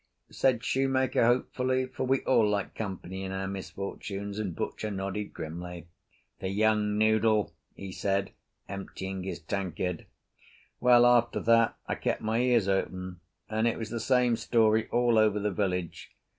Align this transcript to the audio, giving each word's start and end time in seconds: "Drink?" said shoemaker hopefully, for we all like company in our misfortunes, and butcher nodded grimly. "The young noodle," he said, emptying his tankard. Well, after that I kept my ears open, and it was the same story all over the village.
"Drink?" 0.29 0.35
said 0.35 0.63
shoemaker 0.63 1.23
hopefully, 1.27 1.85
for 1.85 2.05
we 2.05 2.21
all 2.23 2.49
like 2.49 2.73
company 2.73 3.21
in 3.23 3.31
our 3.31 3.47
misfortunes, 3.47 4.39
and 4.39 4.55
butcher 4.55 4.89
nodded 4.89 5.31
grimly. 5.31 5.89
"The 6.39 6.49
young 6.49 6.97
noodle," 6.97 7.53
he 7.75 7.91
said, 7.91 8.31
emptying 8.67 9.21
his 9.21 9.39
tankard. 9.39 10.07
Well, 10.79 11.05
after 11.05 11.39
that 11.41 11.77
I 11.85 11.93
kept 11.93 12.21
my 12.23 12.39
ears 12.39 12.67
open, 12.67 13.19
and 13.47 13.67
it 13.67 13.77
was 13.77 13.91
the 13.91 13.99
same 13.99 14.35
story 14.37 14.87
all 14.89 15.19
over 15.19 15.39
the 15.39 15.51
village. 15.51 16.09